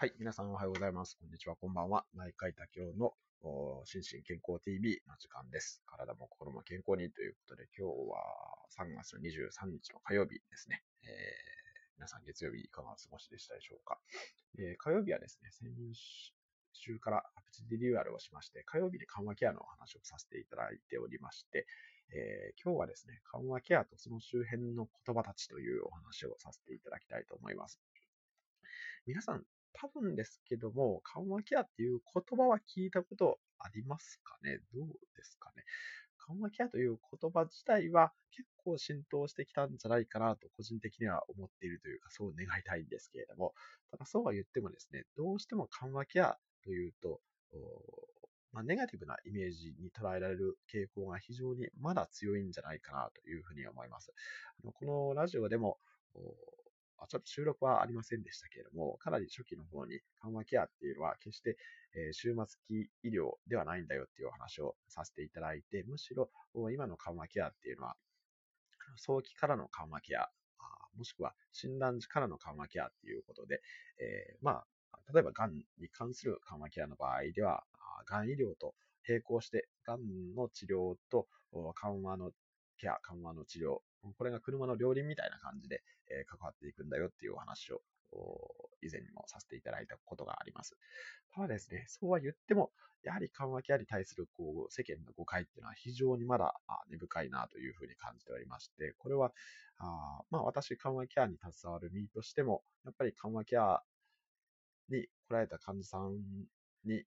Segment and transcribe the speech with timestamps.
[0.00, 0.14] はい。
[0.16, 1.18] 皆さんおはようございます。
[1.18, 1.56] こんにちは。
[1.56, 2.06] こんばんは。
[2.14, 3.14] 内科医多教の
[3.84, 5.82] 心身健康 TV の時間です。
[5.90, 8.22] 体も心も健康にということで、今日は
[8.78, 10.84] 3月の23日の火曜日ですね。
[11.02, 11.10] えー、
[11.98, 13.98] 皆さん月曜日いかがお過ごしでしたでしょうか？
[14.62, 15.66] えー、火曜日はですね、先
[16.74, 21.66] 週からアプチリニューアルをしまして、火曜日に緩和ケアのお話をさせていただいておりまして、
[22.14, 27.80] えー、今日はですね、緩和ケアとその周辺の言葉たちというお話をさせていただきたいと思います。
[29.04, 34.58] 皆さん、多分ですけども、緩和ケアっていう言葉は聞いたことありますかね？
[34.74, 35.64] どうですかね？
[36.26, 43.54] 緩和ケアという言葉自体は結構浸透してきたんじゃないかなと個人的には思っているというか、そう願いたいんですけれども、
[43.90, 47.20] ただそうは言ってもですね、どうしても緩和ケアというと、
[48.52, 54.12] まあ、ネガティブなイメージに捉えられる傾向が非常にまだ強いんじゃないかなというふうに思います。
[54.62, 55.78] このラジオでも、
[57.06, 61.56] ちょっと収録はありませんでしたけれども、かなり初期の方に緩和ケアっていうのは決して、
[61.94, 66.30] え、終末期医療ではないんだよっていうお話をさせていただいて、むしろ
[66.72, 67.96] 今の緩和ケアっていうのは、
[68.96, 70.28] 早期からの緩和ケア、
[70.96, 73.60] もしくは診断時からの緩和ケアっていうことで、
[74.00, 77.64] えー、まあ、例えば癌に関する緩和ケアの場合では、
[78.06, 78.74] 癌医療と
[79.08, 81.26] 並行して、癌の治療と
[81.74, 82.32] 緩和の
[82.78, 83.78] ケア、緩和の治療、
[84.16, 87.82] これが車の両輪みたいな感じで、え関わっていくんだよっていうお話を
[88.80, 90.76] 以前にもさせていただいたことがあります。
[91.34, 92.70] ただですね、そうは言っても、
[93.02, 96.54] やはり緩和ケアに対するこう世間の誤解っていうのは非常にまだ
[96.90, 99.32] 根深いなというふうに感じておりまして、これは、
[99.78, 103.82] あまあ私、緩和ケアに携わる身としても、やっぱり緩和ケア
[104.88, 106.18] に来られた患者さん
[106.84, 107.04] に、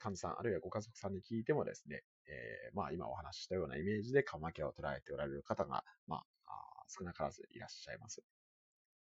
[0.00, 6.22] 患者さん、あるいはご家族さんに聞いてもですね、えー、まあ今お話ししたようなイメージで緩和ケアを捉えておられる方が、まあ、
[6.88, 8.22] 少なからずいらっしゃいます。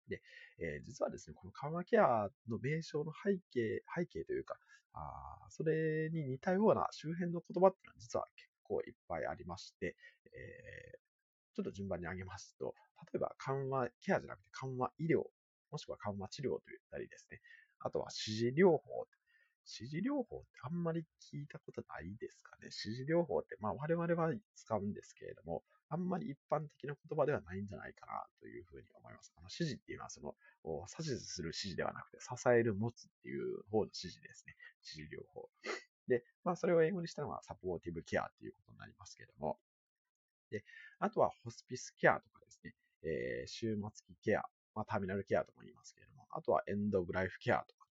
[0.09, 0.22] で、
[0.59, 4.56] えー、実はですね、この緩和ケアの名称の背景、背景というか、
[4.92, 12.75] あそれに似たような周辺の言葉っていうのは実は結構いっぱいありまして、えー、ちょっと順番に挙げますと、
[13.12, 15.25] 例えば緩和ケアじゃなくて緩和医療、
[15.71, 17.41] もしくは緩和治療と言ったりですね、
[17.81, 19.06] あとは指示療法
[19.66, 22.69] 指示療法ってあんまり聞いたことないですかね？
[22.69, 29.32] 指示療法って、まあ我々は使うんですけれども、あんまり一般的な言葉ではないんじゃないかなというふうに思います。
[29.36, 34.56] あの指示っていうのはその、指図する指示ではなくて、支える、持つっていう方の指示ですね。
[34.97, 35.48] 指示療法。
[36.08, 39.58] で、まあそれを英語にしたのはサポーティブケアっていうことになりますけれども、
[40.50, 40.64] で、
[40.98, 44.42] あとはホスピスケアとかですね、えー、終末期ケア、
[44.75, 47.84] まあターミナルケアとも言いますけれども、あとはエンドオブライフケアとか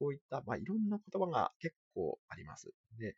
[0.00, 2.72] こういった、まあ、いろんな言葉が結構あります。
[2.98, 3.14] で、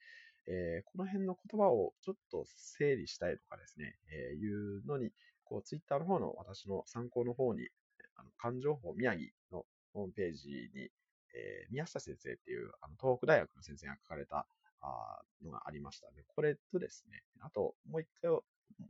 [0.48, 5.12] えー、この辺の言葉をちょっと整理したいとかですね、えー、いうのに、
[5.44, 7.68] こう、ツイッターの方の私の参考の方に、
[8.16, 10.90] あの、感情法宮城のホームページに、
[11.34, 14.46] えー、宮下先生っていう、あの、東北大学の先生が書かれた、
[14.84, 16.24] あのがありましたね。
[16.26, 18.32] これとですね、あと、もう一回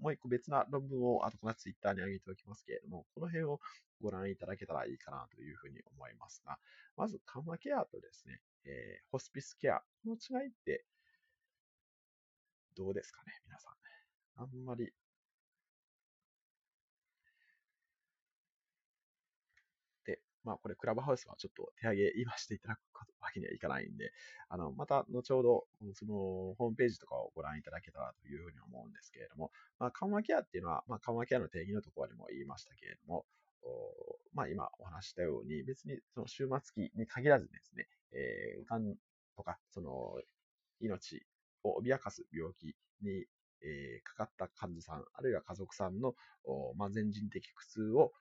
[0.02, 3.60] もう一個別な論文を後からツイッターに上げておきますけれども、この辺を
[4.02, 6.58] ご覧いただけたらいいかなというふうに思いますが、
[6.96, 10.84] まず緩和ケアとですね、えー、ホスピスケアの違いって
[12.76, 13.74] どうですかね、皆さん。
[14.42, 14.92] あんまり
[20.44, 22.80] まあこれクラブハウスはちょっと手上げ言わせていただく
[23.20, 24.12] わけにはいかないんで、
[24.48, 25.64] あの、また後ほど
[25.94, 26.14] その
[26.58, 33.24] ホームページとかをご覧いただけたらというふうに思うんですけれども、まあ緩和ケアっていうのは、まあ緩和ケアの定義のところでも言いましたけれども、
[34.34, 38.96] まあ今お話したように別にその終末期に限らずですね、えー、癌
[39.36, 40.16] とかその
[40.80, 41.24] 命
[41.62, 43.24] を脅かす病気に
[43.64, 46.14] えー、かかった患者さん、あるいは家族さんの、
[46.76, 48.12] まあ、全人的苦痛を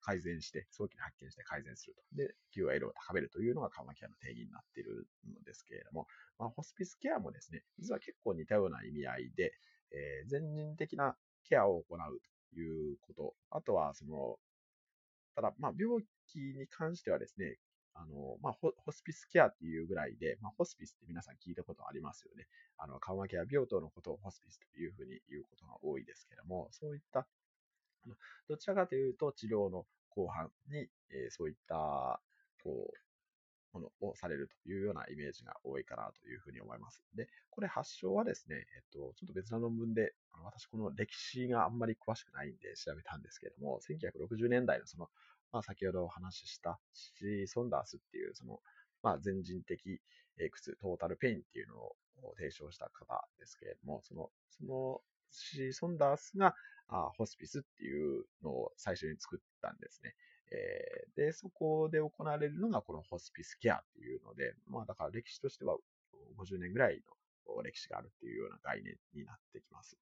[0.00, 2.02] 改善して、早期に発見して改善すると。
[2.16, 6.06] で、QIL を高めるというのが緩和ケアの定義になっているのですけれども、
[6.38, 9.52] まあ、ホスピスケアもですね、実は結構似たような意味合いで、
[9.92, 11.16] えー、全人的な
[11.48, 11.98] ケアを行う
[12.54, 13.34] ということ。
[13.50, 14.38] あとは、その、
[15.34, 17.58] ただ、まあ、病気に関してはですね、
[17.94, 22.46] あの、まあ、ホスピスケアっていうぐらいで、まあ、ホスピスって皆さん聞いたことありますよね。
[22.76, 27.26] あの、緩和ケア病棟のことをホスピスというふうに言うことが多いですけれども、そういった
[28.48, 32.20] どちらかというと治療の後半に、え、そういった
[32.62, 37.04] こうものをされるというようなイメージが多いかなというふうに思います。
[37.14, 40.14] で、これ発祥はですね、えっと、ちょっと別な論文で、
[40.44, 45.08] 私この歴史があんまり詳しくないんで調べたんですけれども、1960年代のその、
[45.52, 48.60] まあ、先ほどお話ししたシー・ソンダースっていうその、
[49.02, 50.00] まあ、全人的
[50.50, 51.96] 苦痛、トータルペインっていうのを
[52.36, 56.54] 提唱した方ですけれども、その、そのシー・ソンダースが、
[56.88, 60.14] あホスピスっていうのを最初に作ったんですね。
[60.50, 65.76] えー、で、そこで行われるのがこのホスピスケアっていうので、まあだから歴史としては
[66.38, 67.02] 50年ぐらい
[67.46, 69.98] の歴史があるっていうような概念になってきます。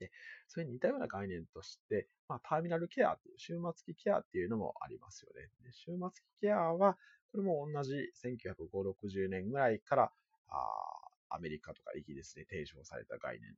[0.00, 0.10] で、
[0.48, 5.48] それに似たような概念として、まあ、ターミナルケアっていう、終末期ケアっていうのもありますよね。
[5.62, 6.98] で終末期ケアは、
[7.30, 7.94] これも同じ
[8.24, 10.12] 1950、60年ぐらいから、
[10.48, 13.54] あアメリカとかイギリスで提唱された概念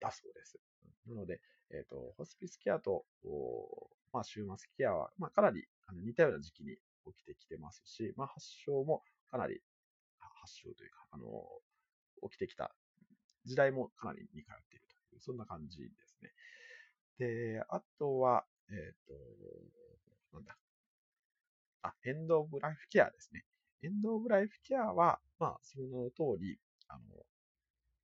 [0.00, 0.58] だそうです。
[1.06, 1.40] なので、
[1.70, 3.04] えっ、ー、と、ホスピスケアと、
[4.12, 9.60] まあ、終末ケアは、まあ、かなりあの似たような時期に起きてきてますし、まあ、発症もかなり、
[10.40, 11.24] 発症というか、あの、
[12.28, 12.74] 起きてきた
[13.44, 16.32] 時代もかなり似通っているという、そんな感じですね。
[17.18, 19.14] で、あとは、えっ、ー、と、
[20.32, 20.56] なんだ。
[21.82, 23.44] あ、エンドオブライフケアですね。
[23.82, 27.00] エンドオブライフケアは、まあ、その通り、あの、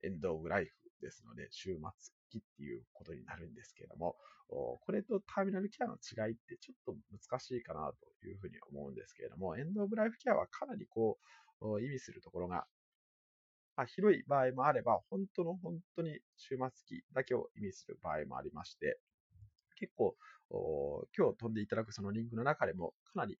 [0.03, 0.71] エンドオブライフ
[1.01, 4.15] ですので、終末期っていうことになるんですけれども、
[4.49, 7.91] これとターミナルケアの違いってちょっと難しいかな
[8.21, 11.17] というふうに思うんですけれども、エンドオブライフケアはかなりこ
[11.61, 12.65] う、意味するところが、
[13.75, 18.99] まあ、広い場合もあれば、本当の本当に終末期だけを意味する場合もありまして、
[19.75, 20.15] 結構、
[21.15, 23.37] 今日飛んでいただくそのリンクの中でも、かなり、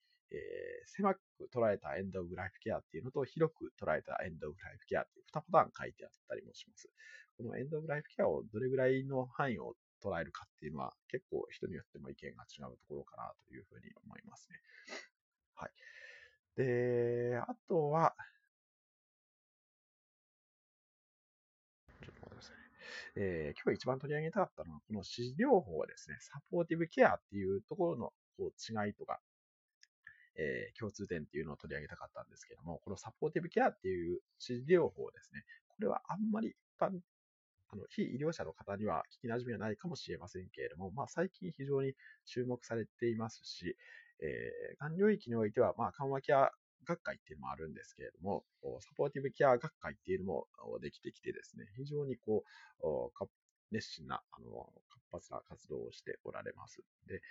[0.88, 1.20] 狭く
[1.54, 6.90] 捉えたエンドオブライフケアっていうのと、広く捉えたエンドオブライフケアっていう2パターン書いてあったりもします。
[7.38, 14.60] このエンドオブライフケアをどれぐらいの範囲を捉えるかっていうのは、結構人によっても意見が違うところかなというふうに思いますね。
[15.56, 15.72] はい。
[16.56, 18.16] で、あとは、
[22.02, 22.64] ちょっと待ってくださいね。
[23.16, 29.20] えー、今日一番取り上げたかったのは、この指示療法ですね、サポーティブケアっていうところのこう違いとか、
[30.38, 35.44] えー、共通点っていうのを取り上げたかったんですけども、このサポーティブケアっていう治療法ですね。
[35.70, 37.00] これはあんまり一般、
[37.70, 41.94] あの、非医療者の方には聞き馴染みはないかもしれませんけれども、まあ最近非常に
[42.26, 43.76] 注目されていますし、
[44.20, 46.52] えー、がん領域においては、まあ緩和ケア
[46.86, 48.46] 学会っていうのもあるんですけれども、
[48.80, 50.48] サポーティブケア学会っていうのも
[50.82, 52.44] できてきてですね、非常にこ
[52.82, 53.28] う、
[53.72, 54.72] 熱心な、あの、
[55.12, 56.82] 活発な活動をしておられます。
[57.08, 57.22] で、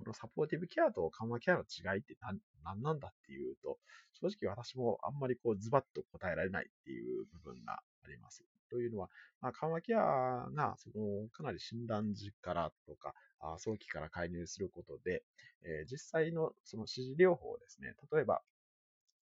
[0.00, 2.16] このサポーティブケアと緩和ケアの違いって
[2.64, 3.78] 何なんだっていうと、
[4.18, 8.42] 正直私もあんまりこうズバッと答えられないっていう部分があります。
[8.70, 9.10] というのは、
[9.42, 15.22] まあ、緩和ケアがそのかなり診断時からとか、あ早期から介入することで、
[15.62, 18.40] えー、実際のその指示療法ですね、例えば、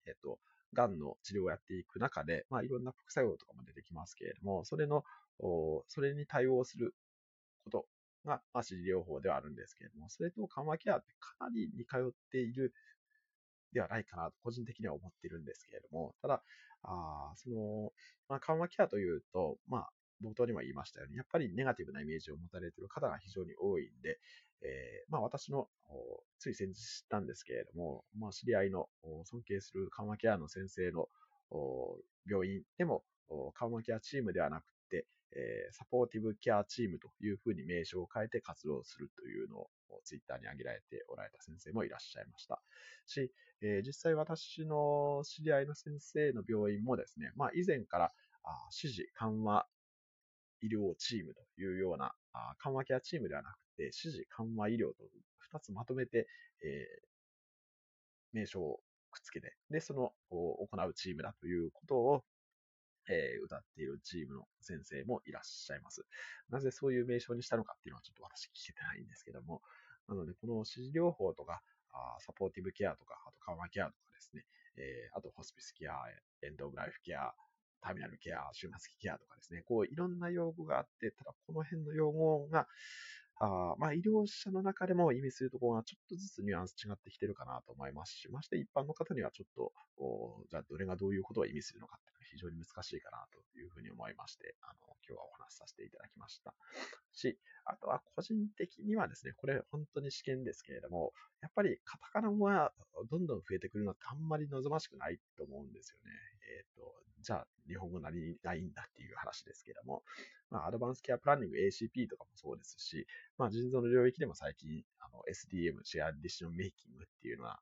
[0.07, 0.39] えっ、と、
[0.73, 5.03] がんの治療をやっていく中で、まあ、いろんな副作用とかも出てきますけれども、それの、
[5.87, 6.93] それに対応する
[7.63, 7.85] こと
[8.25, 12.73] が、まあ、治療法ではあるんですけれども、それと緩和ケアってかなり似通っている
[13.73, 16.41] ではないかなと個人的には思っているんですけれども、ただ、
[16.83, 17.91] あその、
[18.29, 19.89] まあ、緩和ケアというと、まあ、
[20.23, 24.19] 冒頭にも言いましたように、やっぱりネガティブなイメージを持たれている方が非常に多いんで、
[24.61, 25.67] えー、まあ私の
[26.39, 28.87] つい先日知ったんですけれども、まあ知り合いの
[29.25, 31.07] 尊敬する緩和ケアの先生の
[32.29, 33.03] 病院でも
[33.55, 39.69] 緩和ケアチームではなく、えサポーティブケアチームというふうに名称を変えて活動するというのを
[40.03, 42.63] ツイッターに挙げられておられた先生もいらっしゃいました。
[43.05, 49.67] し、え実際私の知り合いの先生の病院もですね、まあ以前からあ指示緩和
[50.61, 55.03] 医療チームというようなあ緩和ケアチームではなくて、指示緩和医療と
[55.51, 56.27] 2つまとめて、
[56.63, 56.87] え
[58.33, 58.81] 名称を
[59.11, 62.25] くっつけて、で、その行うチームだということを
[63.09, 66.05] えー、歌っているチームの先生もいらっしゃいます。
[66.49, 69.61] なぜそういう名称にしたのかっていうのはちょっと私聞けてないんですけども、
[70.07, 74.45] なので、この指示療法とか、あサポーティブケアとか、あと緩和ケアとかですね、
[74.77, 75.93] えー、あとホスピスケア、
[76.41, 77.33] エンドオブライフケア、
[77.81, 82.67] ターミナルケア、終末期ケアとかですね、こういろんな用語があって、ただこの辺の用語が、
[83.37, 89.73] あまあ、医療者の中でも意味するところがちょっとずつニュアンス違ってきてるかなと思いますし、まして一般の方にはちょっと、
[90.49, 96.53] じゃあどれがどういうことを意味するのかっていうのは非常に難しいかなというふうに思いまして、あの、今日はお話しさせていただきました。
[97.11, 101.11] し、あとは個人的にはですね、これ本当に試験ですけれども、
[101.41, 102.71] やっぱりカタカナ語が
[103.09, 106.11] どんどん増えてくるのってあんまり望ましくないと思うんですよね。
[106.57, 110.03] えっ、ー、と、じゃあ日本語何がいいんだっていう話ですけども、
[110.51, 113.07] まあ、アドバンスケアプランニング ACP とかもそうですし、
[113.37, 117.59] まあ、腎臓の領域でも最近、あの、SDM、シェアディションメイキングっていうのは、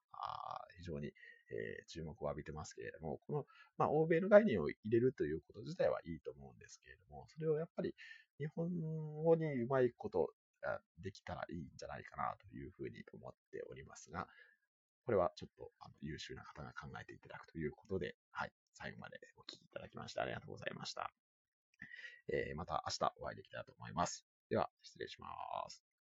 [0.78, 3.46] 非常に、えー、注目を浴びてますけれども、この、
[3.78, 7.96] まあ、欧米の概念を入れるということ自体はいいと思うんですけれども、それをやっぱり
[8.38, 8.70] 日本
[9.24, 10.34] 語にうまいこと
[11.02, 14.28] できたらいいんじゃないかなというふうに思っておりますが、
[15.06, 21.12] これはちょっとあの優秀な方が考えていただくということで、はい、最後までお聞きいただきましてありがとうございました。
[22.30, 24.26] えー、また明日お会いできたらと思います。
[24.50, 25.28] では、失礼しま
[25.70, 25.93] す。